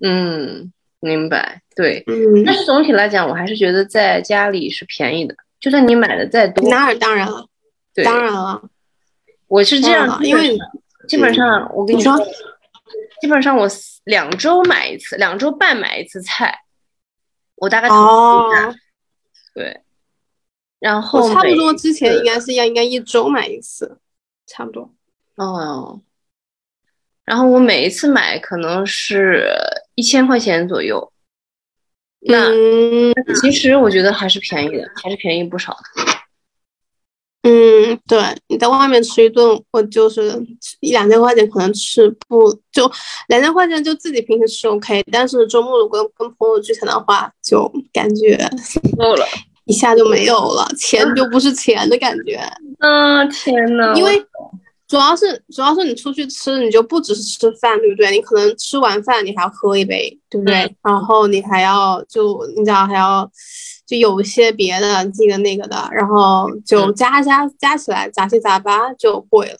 [0.00, 0.72] 嗯，
[1.04, 2.02] 明白，对。
[2.06, 7.46] 嗯，但是总体来讲，我还是觉得在家里是便宜的，就算你买的再多，那当然了，
[7.94, 8.62] 对，当然了，
[9.46, 10.56] 我是这样因为
[11.06, 12.26] 基本上我跟你说说，
[13.20, 13.68] 基本上我
[14.04, 16.60] 两周买一次，两周半买一次菜，
[17.56, 18.74] 我大概统计哦一下，
[19.54, 19.80] 对，
[20.78, 23.98] 然后我差不多之前应该是要应该一周买一次，
[24.46, 24.90] 差不多。
[25.36, 26.00] 哦，
[27.24, 29.48] 然后我每一次买可能是
[29.94, 31.12] 一千块钱左右，
[32.20, 36.14] 那嗯其实我觉得还是便宜的，还是便宜不少的。
[37.46, 40.32] 嗯，对，你在外面吃一顿，我就是
[40.80, 42.90] 一两千块钱，可能吃不就
[43.28, 48.38] 两千块钱就自己平时吃 OK，但是周末如果跟朋友聚餐的话，就感觉
[48.96, 49.26] 够了，
[49.66, 52.40] 一下就没有了，钱就不是钱的感觉。
[52.78, 54.18] 嗯， 天呐，因为
[54.94, 58.12] 主要是主要是你出去吃，你就不只是吃饭，对不对？
[58.12, 60.62] 你可能吃完饭你还要喝一杯，对不对？
[60.62, 63.28] 嗯然后你还要就你知道还要
[63.84, 69.58] 就有一些别的这个那个的，然后就嗯加加加起来杂七杂八就贵了。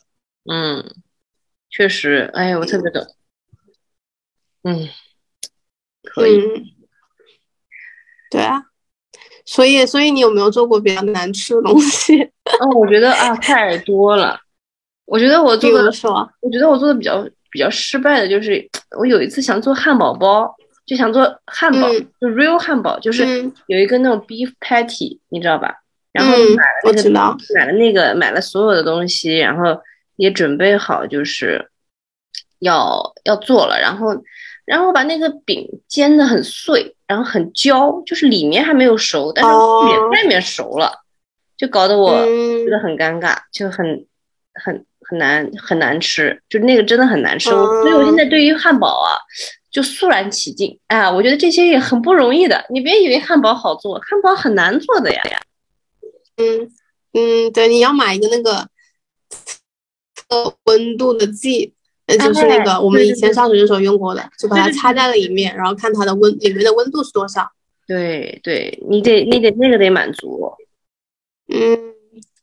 [0.49, 0.81] 嗯，
[1.69, 3.05] 确实，哎，我特别懂。
[4.63, 4.87] 嗯，
[6.01, 6.39] 可以。
[6.39, 6.65] 嗯，
[8.31, 8.63] 对啊。
[9.45, 12.23] 所以，所以你有没有做过比较难吃的东西？
[12.61, 14.39] 哦，我觉得啊，太多了。
[15.05, 15.91] 我觉得我做的
[16.41, 20.53] 我觉得我做的比较比较失败的就是，我有一次想做汉堡包，
[20.85, 25.75] 就想做汉堡，嗯就 real 汉堡，就是嗯有一个那种 beef patty，你知道吧？
[26.11, 29.79] 然后嗯买了那个、买了那个买了所有的东西，然后
[30.15, 31.69] 也准备好就是
[32.59, 34.07] 要要做了，然后
[34.65, 41.03] 然后把那个饼煎的很碎，然后很焦，就是里面还没有熟，但是哦外面熟了，
[41.57, 44.05] 就搞得我嗯觉得很尴尬，就很
[44.53, 47.49] 很很难很难吃，就那个真的很难吃。
[47.49, 49.13] 我所以我现在对于汉堡啊，
[49.71, 50.77] 就肃然起敬。
[50.87, 52.65] 哎呀，我觉得这些也很不容易的。
[52.69, 55.21] 你别以为汉堡好做，汉堡很难做的呀。
[56.37, 56.71] 嗯
[57.13, 58.67] 嗯，对，你要买一个那个
[60.15, 61.73] 测温度的计，
[62.07, 67.49] 呃，就是那哎个我们以前上学的时候用过的，就把它插在了里面，然后看它的温里面的温度是多少。
[67.87, 70.51] 对对，你得你得那个得满足。
[71.47, 71.93] 嗯，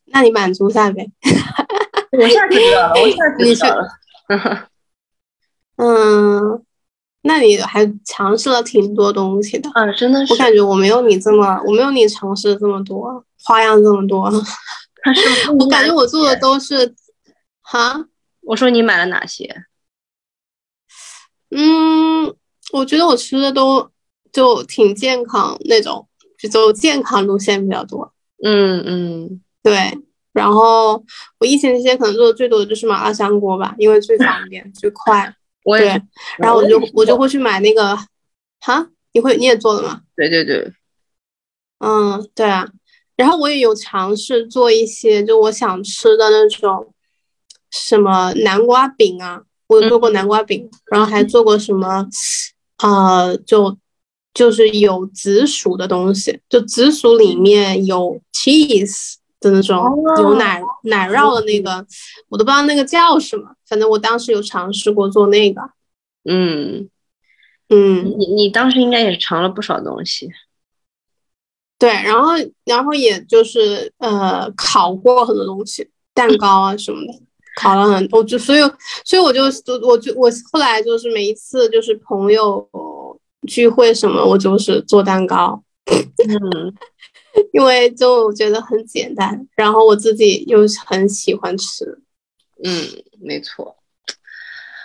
[0.05, 1.11] 那你满足下呗。
[2.17, 3.87] 我下次知道了，我下次你是知道了。
[5.77, 6.63] 嗯，
[7.23, 9.69] 那你还尝试了挺多东西的。
[9.73, 14.31] 啊，真的是我，感觉我没有你这么，我没有你尝试这么多花样这么多。
[15.59, 16.95] 我感觉我做的都是，
[17.61, 18.05] 哈，
[18.41, 19.65] 我说你买了哪些？
[21.49, 22.33] 嗯，
[22.71, 23.91] 我觉得我吃的都
[24.31, 26.07] 就挺健康那种，
[26.39, 28.13] 就走健康路线比较多。
[28.43, 29.97] 嗯嗯，对，
[30.33, 31.01] 然后
[31.39, 35.33] 我疫情期间可能做的最多的就是麻辣香锅吧，因为最方便最快。
[35.63, 35.85] 我也，
[36.39, 37.97] 然后我就我就会去买那个，
[38.59, 40.01] 哈，你会你也做了吗？
[40.13, 40.73] 对对对，
[41.79, 42.67] 嗯，对啊。
[43.15, 46.93] 然后我也有尝试做一些就我想吃的那种
[47.71, 52.05] 什么南瓜饼啊，我有做过南瓜饼，然后还做过什么，
[52.83, 53.77] 呃，就
[54.33, 59.13] 就是有紫薯的东西，就紫薯里面有 cheese
[59.43, 59.83] 的那种，
[60.21, 61.85] 有奶奶酪的那个，
[62.29, 65.61] 我都不知道那个叫什么，反正我当时有尝试过做那个，
[66.25, 66.89] 嗯，
[67.69, 68.05] 嗯。
[68.17, 70.29] 你你当时应该也是尝了不少东西。
[71.79, 72.31] 对，然后
[72.63, 77.19] 然后也就是呃烤过很多东西，蛋糕啊什么的，
[77.59, 78.61] 烤了很多，我就所以
[79.03, 79.41] 所以我就
[79.85, 82.69] 我就我后来就是每一次就是朋友
[83.47, 86.73] 聚会什么，我就是做蛋糕， 嗯，
[87.51, 91.85] 因为就觉得很简单，然后我自己又很喜欢吃，
[92.63, 92.71] 嗯，
[93.21, 93.75] 没错。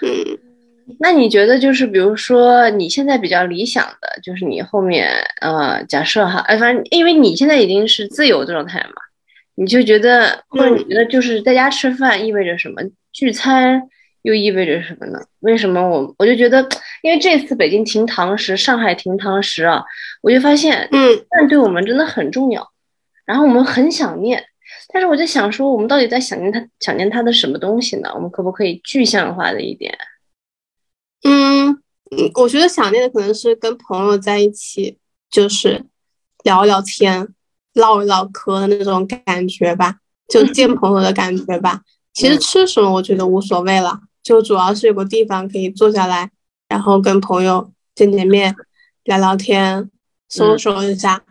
[0.02, 0.38] 嗯
[1.00, 5.10] 那你觉得就是比如说你现在比较理想的，就是你后面
[5.42, 8.94] 呃，假设哈，哎，反正因为你现在已经是自由状态嘛，
[9.54, 12.80] 你就觉得，或者你觉得就是在家吃饭意味着什么？
[13.12, 13.82] 聚餐
[14.22, 15.18] 又意味着什么呢？
[15.40, 16.66] 为什么我我就觉得，
[17.02, 19.84] 因为这次北京停堂食，上海停堂食啊，
[20.22, 22.68] 我就发现，嗯，饭对我们真的很重要，
[23.24, 24.44] 然后我们很想念，
[24.92, 28.10] 但是我在想说，我们到底在想念他想念他的什么东西呢？
[28.14, 29.96] 我们可不可以具象化的一点？
[31.24, 31.70] 嗯
[32.10, 34.98] 嗯，我觉得想念的可能是跟朋友在一起，
[35.30, 35.84] 就是
[36.44, 37.28] 聊聊天、
[37.74, 39.96] 唠一唠嗑的那种感觉吧，
[40.28, 41.82] 就 见朋友的感觉吧。
[42.14, 46.30] 其实吃什么我觉得无所谓了，就主要是有个地方可以坐下来，
[46.68, 48.54] 然后跟朋友见见面、
[49.04, 49.90] 聊聊天、
[50.28, 51.22] 收收一下。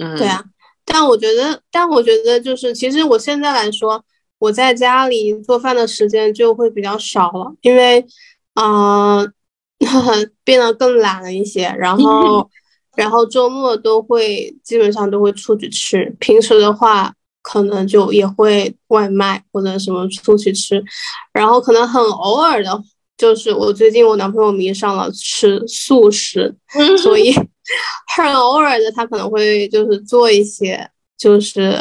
[0.00, 0.42] 嗯，对啊，
[0.84, 4.04] 但我觉得，但我觉得就是，其实我现在来说，
[4.38, 8.06] 我在家里做饭的时间就会比较少了，因为，
[8.54, 9.32] 嗯。
[10.42, 12.48] 变得更懒了一些，然后，
[12.96, 20.82] 然后周末都会基本上都会出去吃，平时的话可能就也会外卖或者什么出去吃，
[21.30, 22.82] 然后可能很偶尔的，
[23.18, 26.56] 就是我最近我男朋友迷上了吃素食，
[27.02, 27.34] 所以
[28.16, 30.88] 很偶尔的他可能会就是做一些，
[31.18, 31.78] 就是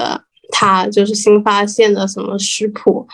[0.49, 3.07] 他就是新发现的什么食谱。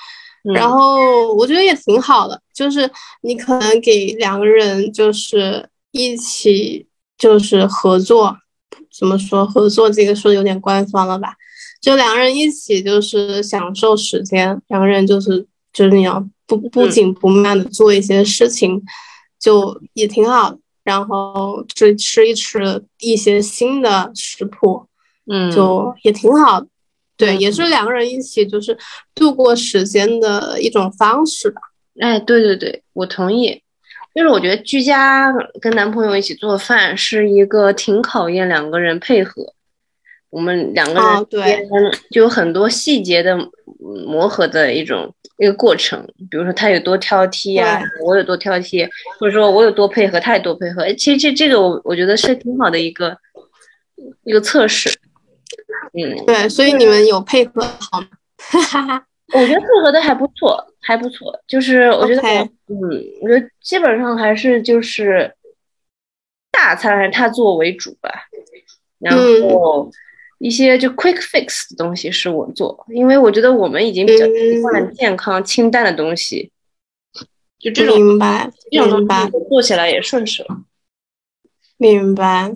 [0.55, 2.89] 然后我觉得也挺好的，就是
[3.21, 8.35] 你可能给两个人就是一起就是合作，
[8.97, 11.33] 怎么说合作这个说的有点官方了吧？
[11.79, 18.81] 就两个人一起就是享受时间，两个人就是就是你要不不紧不慢的做一些事情，
[19.39, 20.57] 就也挺好的。
[20.83, 24.85] 然后去吃一吃一些新的食谱，
[25.29, 26.67] 嗯，就也挺好的。
[27.17, 28.75] 对，也是两个人一起就是
[29.13, 31.61] 度过时间的一种方式吧。
[31.99, 33.61] 哎，对对对，我同意。
[34.13, 39.53] 就是我觉得居家跟男朋友一起做饭是一个挺考验两个人配合，
[40.31, 41.67] 我们两个人对
[42.09, 43.37] 就有很多细节的
[44.07, 46.01] 磨合的一种一个过程。
[46.29, 50.83] 比如说他有多挑剔呀，我有多挑剔，或者说我有多配合，他有多配合。
[50.83, 53.15] 哎，其实这这个我我觉得是挺好的一个
[54.23, 54.89] 一个测试。
[55.93, 58.07] 嗯，对，所以你们有配合好吗？
[58.37, 61.37] 哈哈哈，我觉得配合的还不错，还不错。
[61.45, 62.79] 就是我觉得，嗯，
[63.21, 65.35] 我觉得基本上还是就是
[66.49, 68.09] 大餐还是他做为主吧。
[68.99, 69.91] 然后
[70.41, 76.51] 一些就 quick fix 的东西是我做，因为我觉得我们已经比较习惯健康清淡的东西，
[77.59, 80.43] 就这种明白，这种明白，做起来也顺手。
[81.77, 82.55] 明白。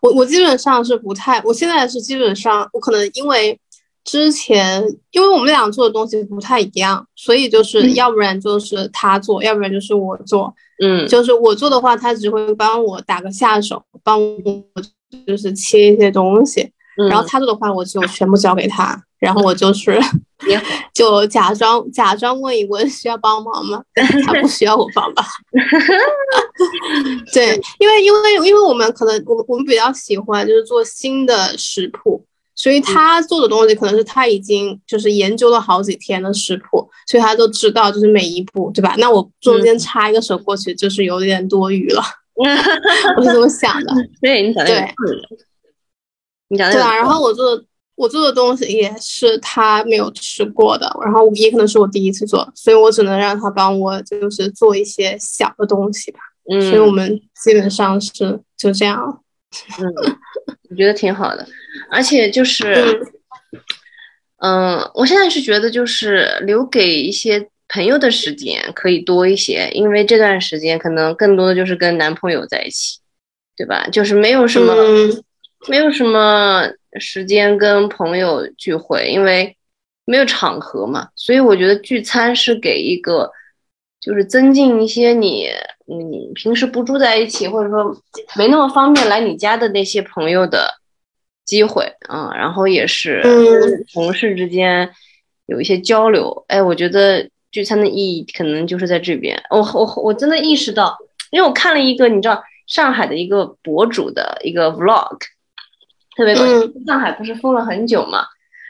[0.00, 3.60] 我我基本上是不太，我现在是基本上，我可能因为
[4.04, 10.52] 之前，因为我们俩做的东西不太一样，所以就是要不然就是他做，要不然就是我做。
[10.82, 14.64] 嗯，就是我做的话，他只会帮我打个下手，帮我
[15.26, 16.72] 就是切一些东西，
[17.08, 19.00] 然后他做的话，我就全部交给他。
[19.18, 20.00] 然后我就是
[20.94, 23.82] 就假装假装问一问需要帮忙吗？
[24.24, 25.24] 他不需要我帮吧？
[27.34, 32.24] 对，因为因为因为我们可能我我们比较喜欢就是做新的食谱，
[32.54, 38.94] 所以他做的东西可能是他已经就是研究了好几天的食谱，所以他都知道就是每一步，对吧？
[38.98, 42.02] 那我中间插一个手过去就是有点多余了，
[43.16, 43.92] 我是这么想的。
[44.20, 44.94] 对你讲的对，
[46.48, 47.62] 你讲对啊，然后我做。
[47.98, 56.20] 我做的东西也是他没有吃过的，然后也可能是我第一次做，所以我只能让他帮我，就是做一些小的东西吧。
[56.48, 59.20] 嗯，所以我们基本上是就这样。
[59.80, 60.14] 嗯，
[60.70, 61.44] 我觉得挺好的，
[61.90, 63.04] 而且就是，
[64.36, 73.00] 嗯，我现在是觉得就是留给一些朋友的时间可以多一些，因为这段时间可能更多的就是跟男朋友在一起，
[73.56, 73.88] 对吧？
[73.88, 74.72] 就是没有什么，
[75.66, 76.68] 没有什么。
[76.98, 79.54] 时间跟朋友聚会，因为
[80.06, 83.30] 没有场合嘛，所以我觉得聚餐是给一个，
[84.00, 85.48] 就是增进一些你，
[85.84, 87.94] 你平时不住在一起，或者说
[88.36, 90.66] 没那么方便来你家的那些朋友的
[91.44, 92.32] 机会啊。
[92.34, 93.22] 然后也是
[93.92, 94.90] 同事之间
[95.44, 96.46] 有一些交流。
[96.48, 99.40] 哎，我觉得聚餐的意义可能就是在这边。
[99.50, 100.96] 我我我真的意识到，
[101.30, 105.18] 因为我看了一个你知道上海的一个博主的一个 vlog。
[106.18, 108.24] 特别搞笑，上海不是封了很久嘛，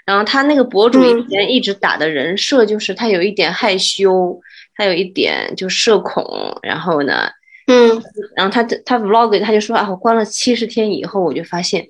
[0.04, 4.38] 然后他那个博主以前一直打的人设就是他有一点害羞，
[4.76, 7.30] 他有一点就社恐，然后呢，
[7.66, 8.02] 嗯，
[8.36, 11.86] 然后他他 vlog 他就说啊，我关了七十天以后，我就发现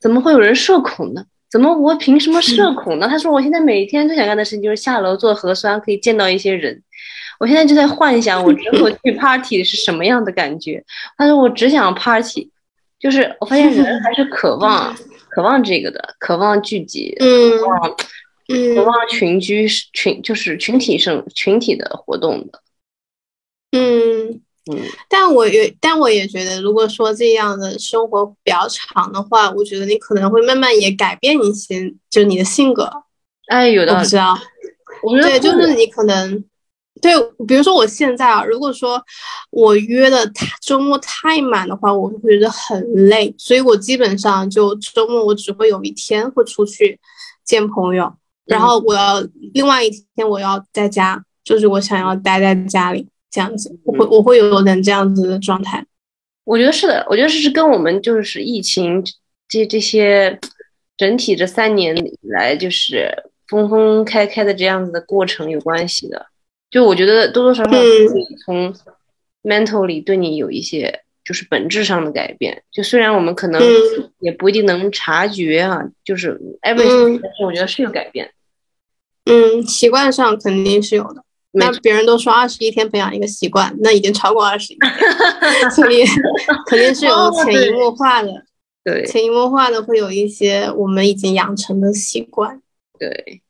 [0.00, 1.22] 怎么会有人社恐呢？
[1.50, 3.06] 怎么我凭什么社恐呢？
[3.06, 6.82] 他说我现在每天最想干的事情就是下楼做核酸，可以见到一些人。
[7.38, 10.82] 我现在就在幻想我之后 去 party 是什么样的感觉。
[11.18, 12.50] 他说我只想 party。
[12.98, 14.96] 就是我发现人 还是渴望
[15.30, 17.58] 渴望这个的，渴望聚集，嗯，
[18.74, 22.60] 渴望群居群就是群体生群体的活动的。
[23.72, 24.40] 嗯，
[24.72, 32.90] 嗯但我也但我也觉得，如果说这样的生活比较长的话，我觉得你可能会慢慢也改变一些，就你的性格。
[33.48, 34.16] 哎，有的我不知。
[34.16, 34.36] 道，
[35.02, 36.44] 我觉得对，就是你可能，
[37.00, 37.12] 对，
[37.46, 39.02] 比如说我现在啊，如果说
[39.50, 46.98] 我约的太周末太满的话，我会觉得很累，所以我基本上就周末我只会有一天会出去
[47.44, 48.12] 见朋友，
[48.44, 49.20] 然后我要
[49.54, 55.84] 另外一天我要在家，就是我想要待在家里这样子，我会我会有点这样子的状态。
[56.44, 59.04] 我觉得是的，我觉得这是跟我们就是疫情
[59.48, 60.38] 这这些
[60.96, 63.10] 整体这三年以来就是
[63.48, 66.26] 封封开开的这样子的过程有关系的。
[66.70, 67.70] 就我觉得多多少少
[68.44, 68.74] 从
[69.42, 72.62] mentally 对你有一些就是本质上的改变。
[72.70, 78.30] 就虽然我们可能嗯也不一定能察觉啊，就是 everything，、嗯但是我觉得是有改变。
[79.24, 81.24] 嗯，习惯上肯定是有的。
[81.52, 86.04] 那别人都说二十一天培养一个习惯，那已经超过二十一天，所以
[86.68, 88.30] 肯定是有哦潜移默化的。
[88.84, 92.60] 对潜移默化的会有一些我们已经养成的习惯。
[92.98, 93.40] 对。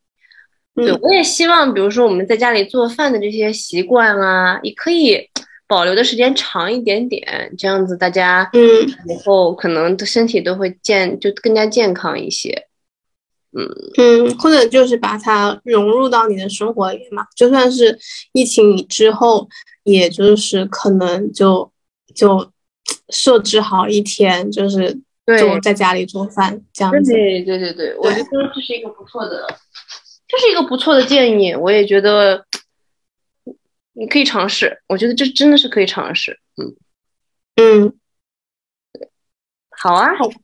[0.79, 5.29] 嗯对，我也希望，比如说我们在家里做饭的这些习惯啊，也可以
[5.67, 8.61] 保留的时间长一点点，这样子大家嗯
[9.07, 12.65] 以后可能身体都会健，就更加健康一些。
[13.51, 13.67] 嗯
[13.97, 17.97] 嗯，或者就是把它融入到你的生活里嘛，就算是
[18.31, 19.49] 疫情之后，
[19.83, 21.71] 也就是可能就
[22.13, 22.51] 就
[23.09, 27.11] 设置好一天，就是对就在家里做饭这样子。
[27.11, 28.23] 对对对对，我觉得
[28.53, 29.43] 这是一个不错的，
[30.29, 32.45] 这是一个不错的建议，我也觉得
[33.93, 36.39] 你可以尝试，我觉得这真的是可以尝试。
[36.55, 36.75] 嗯，
[37.55, 37.99] 嗯
[39.71, 40.35] 好啊，，OK，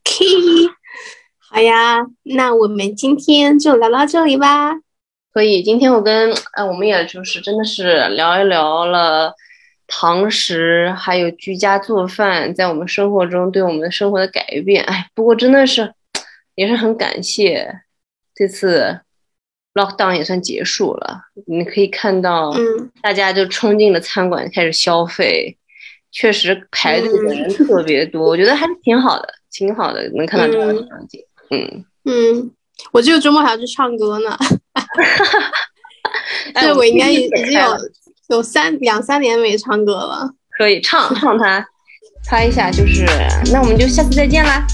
[1.38, 4.74] 好呀，那我们今天就聊到这里吧。
[5.32, 9.34] 可以，今天我跟呃，我们也就是真的是聊一聊了
[9.86, 14.82] 堂食，还有居家做饭在我们生活中对我们的生活的改变。
[14.84, 15.94] 哎，不过真的是
[16.56, 17.82] 也是很感谢
[18.34, 19.00] 这次
[19.76, 25.56] lockdown 也算结束了，你可以看到嗯大家就冲进了餐馆开始消费，
[26.10, 31.20] 确实排队的人特别多，我觉得还是挺好的，挺好的，能看到这样的场景。
[31.50, 32.50] 嗯，嗯，
[32.92, 34.36] 我这个周末还要去唱歌呢。
[36.54, 37.76] 哎对，我应该已经有
[38.28, 40.30] 有三两三年没唱歌了。
[40.56, 41.64] 可以唱唱它，
[42.24, 43.04] 猜一下就是，
[43.52, 44.66] 那我们就下次再见啦，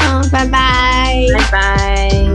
[0.00, 1.26] 嗯，拜拜。
[1.34, 2.29] 拜拜。